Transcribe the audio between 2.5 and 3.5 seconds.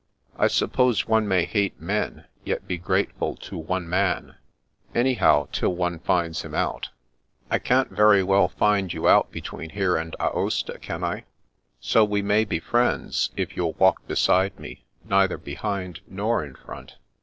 be grateful